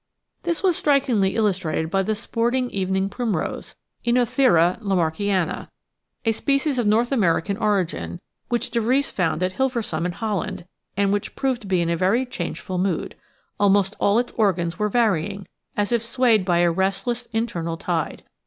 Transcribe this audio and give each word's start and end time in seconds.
This 0.41 0.63
was 0.63 0.75
strikingly 0.75 1.35
illustrated 1.35 1.91
by 1.91 2.01
the 2.01 2.15
sporting 2.15 2.71
Even 2.71 2.95
ing 2.95 3.07
Primrose 3.07 3.75
{OEnothera 4.03 4.81
lamarckiana), 4.81 5.69
a 6.25 6.31
species 6.31 6.79
of 6.79 6.87
North 6.87 7.13
Amer 7.13 7.39
ican 7.39 7.61
origin, 7.61 8.19
which 8.49 8.71
de 8.71 8.79
Vries 8.81 9.11
found 9.11 9.43
at 9.43 9.53
Hilversum 9.53 10.07
in 10.07 10.13
Holland, 10.13 10.65
and 10.97 11.13
which 11.13 11.35
proved 11.35 11.61
to 11.61 11.67
be 11.67 11.81
in 11.81 11.89
a 11.91 11.95
very 11.97 12.25
changeful 12.25 12.79
mood. 12.79 13.13
Almost 13.59 13.95
all 13.99 14.17
its 14.17 14.33
organs 14.37 14.79
were 14.79 14.89
varying, 14.89 15.47
as 15.77 15.91
if 15.91 16.01
swayed 16.01 16.45
by 16.45 16.61
a 16.61 16.71
restless 16.71 17.27
internal 17.31 17.77
tide. 17.77 18.23